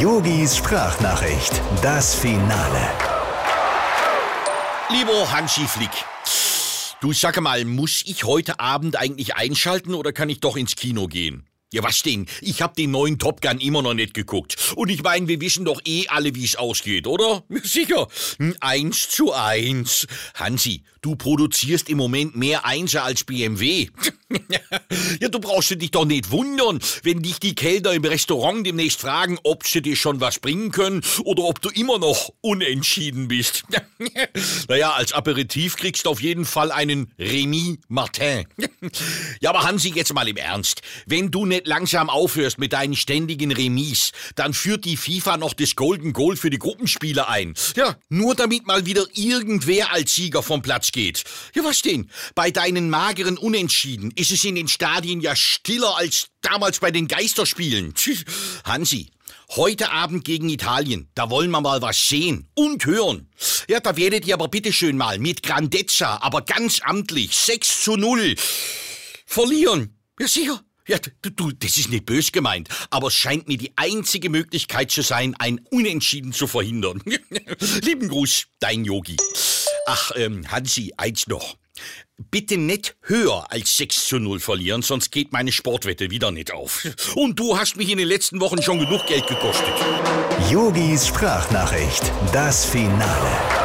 [0.00, 2.88] Yogis Sprachnachricht, das Finale.
[4.88, 5.90] Lieber Hansi Flick,
[7.02, 11.06] du sag mal, muss ich heute Abend eigentlich einschalten oder kann ich doch ins Kino
[11.06, 11.46] gehen?
[11.70, 12.24] Ja, was denn?
[12.40, 14.72] Ich hab den neuen Top Gun immer noch nicht geguckt.
[14.74, 17.44] Und ich meine, wir wissen doch eh alle, wie es ausgeht, oder?
[17.62, 18.08] Sicher.
[18.38, 20.06] Hm, Eins zu eins.
[20.34, 23.90] Hansi, du produzierst im Moment mehr Einser als BMW.
[25.20, 29.38] ja, du brauchst dich doch nicht wundern, wenn dich die Kellner im Restaurant demnächst fragen,
[29.42, 33.64] ob sie dir schon was bringen können oder ob du immer noch unentschieden bist.
[34.68, 38.46] naja, als Aperitif kriegst du auf jeden Fall einen Remy Martin.
[39.40, 40.82] ja, aber Hansi, jetzt mal im Ernst.
[41.06, 45.76] Wenn du nicht langsam aufhörst mit deinen ständigen Remis, dann führt die FIFA noch das
[45.76, 47.54] Golden Goal für die Gruppenspiele ein.
[47.76, 51.24] Ja, nur damit mal wieder irgendwer als Sieger vom Platz geht.
[51.54, 52.10] Ja, was denn?
[52.34, 57.06] Bei deinen mageren Unentschieden ist es in den Stadien ja stiller als damals bei den
[57.06, 57.94] Geisterspielen.
[58.64, 59.08] Hansi,
[59.50, 63.28] Heute Abend gegen Italien, da wollen wir mal was sehen und hören.
[63.68, 68.36] Ja, da werdet ihr aber bitteschön mal mit Grandezza, aber ganz amtlich 6 zu 0
[69.26, 69.98] verlieren.
[70.20, 70.60] Ja, sicher.
[70.86, 74.90] Ja, du, du, das ist nicht bös gemeint, aber es scheint mir die einzige Möglichkeit
[74.90, 77.02] zu sein, ein Unentschieden zu verhindern.
[77.82, 79.16] Lieben Gruß, dein Yogi.
[79.86, 81.56] Ach, ähm, Hansi, eins noch.
[82.30, 86.86] Bitte nicht höher als 6 zu 0 verlieren, sonst geht meine Sportwette wieder nicht auf.
[87.14, 89.74] Und du hast mich in den letzten Wochen schon genug Geld gekostet.
[90.50, 93.59] Yogis Sprachnachricht, das Finale.